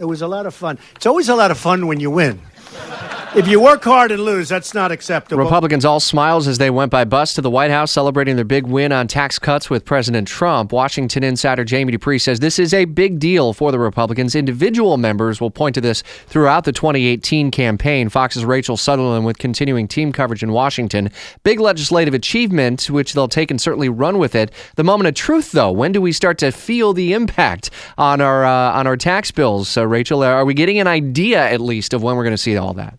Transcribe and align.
It 0.00 0.04
was 0.04 0.22
a 0.22 0.28
lot 0.28 0.46
of 0.46 0.54
fun. 0.54 0.78
It's 0.94 1.06
always 1.06 1.28
a 1.28 1.34
lot 1.34 1.50
of 1.50 1.58
fun 1.58 1.88
when 1.88 1.98
you 1.98 2.08
win. 2.08 2.40
If 3.36 3.46
you 3.46 3.60
work 3.60 3.84
hard 3.84 4.10
and 4.10 4.22
lose, 4.22 4.48
that's 4.48 4.72
not 4.72 4.90
acceptable. 4.90 5.42
Republicans 5.42 5.84
all 5.84 6.00
smiles 6.00 6.48
as 6.48 6.56
they 6.56 6.70
went 6.70 6.90
by 6.90 7.04
bus 7.04 7.34
to 7.34 7.42
the 7.42 7.50
White 7.50 7.70
House 7.70 7.92
celebrating 7.92 8.36
their 8.36 8.44
big 8.44 8.66
win 8.66 8.90
on 8.90 9.06
tax 9.06 9.38
cuts 9.38 9.68
with 9.68 9.84
President 9.84 10.26
Trump. 10.26 10.72
Washington 10.72 11.22
insider 11.22 11.62
Jamie 11.62 11.92
Dupree 11.92 12.18
says 12.18 12.40
this 12.40 12.58
is 12.58 12.72
a 12.72 12.86
big 12.86 13.18
deal 13.18 13.52
for 13.52 13.70
the 13.70 13.78
Republicans. 13.78 14.34
Individual 14.34 14.96
members 14.96 15.42
will 15.42 15.50
point 15.50 15.74
to 15.74 15.80
this 15.82 16.02
throughout 16.26 16.64
the 16.64 16.72
2018 16.72 17.50
campaign. 17.50 18.08
Fox's 18.08 18.46
Rachel 18.46 18.78
Sutherland 18.78 19.26
with 19.26 19.36
continuing 19.36 19.86
team 19.86 20.10
coverage 20.10 20.42
in 20.42 20.50
Washington. 20.50 21.10
Big 21.42 21.60
legislative 21.60 22.14
achievement, 22.14 22.88
which 22.88 23.12
they'll 23.12 23.28
take 23.28 23.50
and 23.50 23.60
certainly 23.60 23.90
run 23.90 24.18
with 24.18 24.34
it. 24.34 24.50
The 24.76 24.84
moment 24.84 25.06
of 25.06 25.14
truth, 25.14 25.52
though, 25.52 25.70
when 25.70 25.92
do 25.92 26.00
we 26.00 26.12
start 26.12 26.38
to 26.38 26.50
feel 26.50 26.94
the 26.94 27.12
impact 27.12 27.68
on 27.98 28.22
our 28.22 28.46
uh, 28.46 28.72
on 28.72 28.86
our 28.86 28.96
tax 28.96 29.30
bills? 29.30 29.76
Uh, 29.76 29.86
Rachel, 29.86 30.22
are 30.22 30.46
we 30.46 30.54
getting 30.54 30.78
an 30.78 30.86
idea 30.86 31.46
at 31.46 31.60
least 31.60 31.92
of 31.92 32.02
when 32.02 32.16
we're 32.16 32.24
going 32.24 32.32
to 32.32 32.38
see 32.38 32.56
all 32.56 32.72
that? 32.72 32.98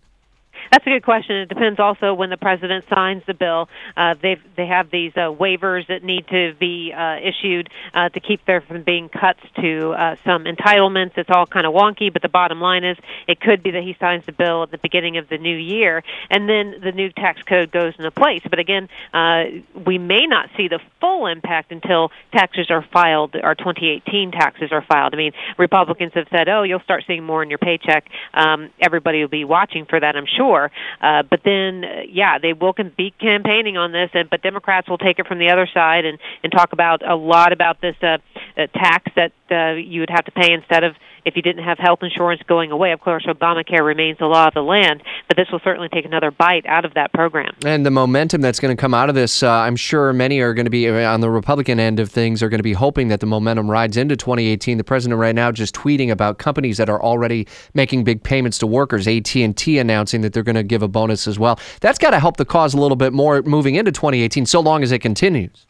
That's 0.70 0.86
a 0.86 0.90
good 0.90 1.02
question. 1.02 1.36
It 1.36 1.48
depends 1.48 1.80
also 1.80 2.14
when 2.14 2.30
the 2.30 2.36
president 2.36 2.84
signs 2.88 3.24
the 3.26 3.34
bill. 3.34 3.68
Uh, 3.96 4.14
they 4.20 4.36
they 4.56 4.66
have 4.66 4.90
these 4.90 5.12
uh, 5.16 5.32
waivers 5.32 5.88
that 5.88 6.04
need 6.04 6.28
to 6.28 6.54
be 6.60 6.92
uh, 6.96 7.16
issued 7.16 7.68
uh, 7.92 8.08
to 8.10 8.20
keep 8.20 8.46
there 8.46 8.60
from 8.60 8.84
being 8.84 9.08
cuts 9.08 9.40
to 9.60 9.90
uh, 9.90 10.16
some 10.24 10.44
entitlements. 10.44 11.18
It's 11.18 11.30
all 11.30 11.46
kind 11.46 11.66
of 11.66 11.74
wonky, 11.74 12.12
but 12.12 12.22
the 12.22 12.28
bottom 12.28 12.60
line 12.60 12.84
is 12.84 12.96
it 13.26 13.40
could 13.40 13.64
be 13.64 13.72
that 13.72 13.82
he 13.82 13.96
signs 13.98 14.24
the 14.26 14.32
bill 14.32 14.62
at 14.62 14.70
the 14.70 14.78
beginning 14.78 15.16
of 15.16 15.28
the 15.28 15.38
new 15.38 15.56
year, 15.56 16.04
and 16.30 16.48
then 16.48 16.76
the 16.84 16.92
new 16.92 17.10
tax 17.10 17.42
code 17.42 17.72
goes 17.72 17.94
into 17.98 18.10
place. 18.12 18.42
But 18.48 18.60
again, 18.60 18.88
uh, 19.12 19.44
we 19.74 19.98
may 19.98 20.26
not 20.26 20.50
see 20.56 20.68
the 20.68 20.78
full 21.00 21.26
impact 21.26 21.72
until 21.72 22.12
taxes 22.32 22.70
are 22.70 22.86
filed. 22.92 23.34
Our 23.34 23.56
2018 23.56 24.30
taxes 24.30 24.70
are 24.70 24.82
filed. 24.82 25.14
I 25.14 25.16
mean, 25.16 25.32
Republicans 25.58 26.12
have 26.14 26.28
said, 26.30 26.48
"Oh, 26.48 26.62
you'll 26.62 26.80
start 26.80 27.02
seeing 27.08 27.24
more 27.24 27.42
in 27.42 27.50
your 27.50 27.58
paycheck." 27.58 28.08
Um, 28.34 28.70
everybody 28.80 29.20
will 29.20 29.28
be 29.28 29.44
watching 29.44 29.84
for 29.86 29.98
that, 29.98 30.14
I'm 30.14 30.26
sure. 30.26 30.59
Uh, 31.00 31.22
but 31.22 31.40
then, 31.44 31.84
uh, 31.84 32.02
yeah, 32.08 32.38
they 32.38 32.52
will 32.52 32.72
can 32.72 32.92
be 32.96 33.12
campaigning 33.20 33.76
on 33.76 33.92
this, 33.92 34.10
and 34.14 34.28
but 34.28 34.42
Democrats 34.42 34.88
will 34.88 34.98
take 34.98 35.18
it 35.18 35.26
from 35.26 35.38
the 35.38 35.50
other 35.50 35.68
side 35.72 36.04
and 36.04 36.18
and 36.42 36.52
talk 36.52 36.72
about 36.72 37.08
a 37.08 37.14
lot 37.14 37.52
about 37.52 37.80
this 37.80 37.96
uh, 38.02 38.18
uh, 38.56 38.66
tax 38.74 39.10
that 39.16 39.32
uh, 39.50 39.76
you 39.76 40.00
would 40.00 40.10
have 40.10 40.24
to 40.24 40.32
pay 40.32 40.52
instead 40.52 40.84
of 40.84 40.94
if 41.24 41.36
you 41.36 41.42
didn't 41.42 41.64
have 41.64 41.78
health 41.78 42.00
insurance 42.02 42.42
going 42.46 42.70
away. 42.70 42.92
Of 42.92 43.00
course, 43.00 43.26
Obamacare 43.26 43.84
remains 43.84 44.18
the 44.18 44.26
law 44.26 44.48
of 44.48 44.54
the 44.54 44.62
land, 44.62 45.02
but 45.28 45.36
this 45.36 45.48
will 45.50 45.60
certainly 45.62 45.88
take 45.88 46.04
another 46.04 46.30
bite 46.30 46.66
out 46.66 46.84
of 46.84 46.94
that 46.94 47.12
program. 47.12 47.54
And 47.64 47.84
the 47.84 47.90
momentum 47.90 48.40
that's 48.40 48.60
going 48.60 48.76
to 48.76 48.80
come 48.80 48.94
out 48.94 49.08
of 49.08 49.14
this, 49.14 49.42
uh, 49.42 49.50
I'm 49.50 49.76
sure 49.76 50.12
many 50.12 50.40
are 50.40 50.54
going 50.54 50.66
to 50.66 50.70
be 50.70 50.88
uh, 50.88 51.12
on 51.12 51.20
the 51.20 51.30
Republican 51.30 51.80
end 51.80 52.00
of 52.00 52.10
things 52.10 52.42
are 52.42 52.48
going 52.48 52.58
to 52.58 52.64
be 52.64 52.72
hoping 52.72 53.08
that 53.08 53.20
the 53.20 53.26
momentum 53.26 53.70
rides 53.70 53.96
into 53.96 54.16
2018. 54.16 54.78
The 54.78 54.84
president 54.84 55.18
right 55.18 55.34
now 55.34 55.52
just 55.52 55.74
tweeting 55.74 56.10
about 56.10 56.38
companies 56.38 56.76
that 56.78 56.88
are 56.88 57.02
already 57.02 57.46
making 57.74 58.04
big 58.04 58.22
payments 58.22 58.58
to 58.58 58.66
workers. 58.66 59.06
AT&T 59.06 59.78
announcing 59.78 60.20
that 60.22 60.32
they're 60.32 60.42
going 60.42 60.56
to 60.56 60.62
give 60.62 60.82
a 60.82 60.88
bonus 60.88 61.26
as 61.26 61.38
well. 61.38 61.58
That's 61.80 61.98
got 61.98 62.10
to 62.10 62.20
help 62.20 62.36
the 62.36 62.44
cause 62.44 62.74
a 62.74 62.78
little 62.78 62.96
bit 62.96 63.12
more 63.12 63.42
moving 63.42 63.74
into 63.74 63.92
2018, 63.92 64.46
so 64.46 64.60
long 64.60 64.82
as 64.82 64.92
it 64.92 65.00
continues 65.00 65.66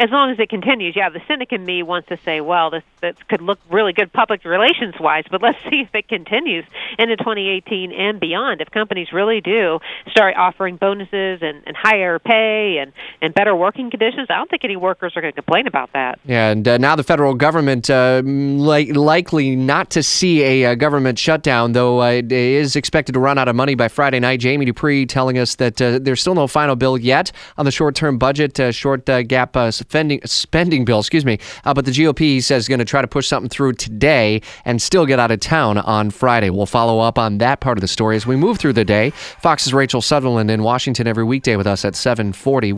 as 0.00 0.10
long 0.10 0.30
as 0.30 0.38
it 0.38 0.48
continues. 0.48 0.96
Yeah, 0.96 1.08
the 1.08 1.20
cynic 1.26 1.52
in 1.52 1.64
me 1.64 1.82
wants 1.82 2.08
to 2.08 2.18
say, 2.24 2.40
well, 2.40 2.70
this 2.70 2.82
this 3.00 3.16
could 3.28 3.40
look 3.40 3.58
really 3.70 3.92
good 3.92 4.12
public 4.12 4.44
relations 4.44 4.94
wise, 4.98 5.24
but 5.30 5.42
let's 5.42 5.58
see 5.70 5.80
if 5.80 5.94
it 5.94 6.08
continues 6.08 6.64
into 6.98 7.16
2018 7.16 7.92
and 7.92 8.20
beyond. 8.20 8.60
If 8.60 8.70
companies 8.70 9.12
really 9.12 9.40
do 9.40 9.78
start 10.10 10.34
offering 10.36 10.76
bonuses 10.76 11.40
and, 11.42 11.62
and 11.66 11.76
higher 11.76 12.18
pay 12.18 12.78
and 12.78 12.92
and 13.20 13.34
better 13.34 13.54
working 13.54 13.90
conditions, 13.90 14.28
I 14.30 14.36
don't 14.36 14.50
think 14.50 14.64
any 14.64 14.76
workers 14.76 15.12
are 15.16 15.20
going 15.20 15.32
to 15.32 15.42
complain 15.42 15.66
about 15.66 15.92
that. 15.92 16.18
Yeah, 16.24 16.50
and 16.50 16.66
uh, 16.66 16.78
now 16.78 16.96
the 16.96 17.02
federal 17.02 17.34
government 17.34 17.90
uh, 17.90 18.22
li- 18.24 18.92
likely 18.92 19.56
not 19.56 19.90
to 19.90 20.02
see 20.02 20.42
a 20.42 20.72
uh, 20.72 20.74
government 20.74 21.18
shutdown, 21.18 21.72
though 21.72 22.02
uh, 22.02 22.10
it 22.10 22.32
is 22.32 22.76
expected 22.76 23.12
to 23.12 23.20
run 23.20 23.38
out 23.38 23.48
of 23.48 23.56
money 23.56 23.74
by 23.74 23.88
Friday 23.88 24.20
night. 24.20 24.40
Jamie 24.40 24.64
Dupree 24.64 25.06
telling 25.06 25.38
us 25.38 25.56
that 25.56 25.80
uh, 25.80 25.98
there's 25.98 26.20
still 26.20 26.34
no 26.34 26.46
final 26.46 26.76
bill 26.76 26.98
yet 26.98 27.32
on 27.56 27.64
the 27.64 27.70
short-term 27.70 28.18
budget, 28.18 28.58
uh, 28.60 28.72
short 28.72 29.04
gap 29.28 29.56
spending 29.78 30.20
spending 30.24 30.84
bill, 30.84 31.00
excuse 31.00 31.24
me. 31.24 31.38
Uh, 31.64 31.74
but 31.74 31.84
the 31.84 31.90
GOP 31.90 32.42
says 32.42 32.64
is 32.64 32.68
going 32.68 32.78
to 32.78 32.84
try 32.84 33.00
to 33.00 33.08
push 33.08 33.26
something 33.26 33.48
through 33.48 33.72
today 33.74 34.42
and 34.64 34.80
still 34.82 35.06
get 35.06 35.18
out 35.18 35.30
of 35.30 35.40
town 35.40 35.78
on 35.78 36.10
Friday. 36.10 36.50
We'll 36.50 36.66
follow 36.66 37.00
up 37.00 37.18
on 37.18 37.38
that 37.38 37.60
part 37.60 37.78
of 37.78 37.82
the 37.82 37.88
story 37.88 38.16
as 38.16 38.26
we 38.26 38.36
move 38.36 38.58
through 38.58 38.74
the 38.74 38.84
day. 38.84 39.10
Fox's 39.10 39.72
Rachel 39.72 40.02
Sutherland 40.02 40.50
in 40.50 40.62
Washington 40.62 41.06
every 41.06 41.24
weekday 41.24 41.56
with 41.56 41.66
us 41.66 41.84
at 41.84 41.94
740. 41.94 42.66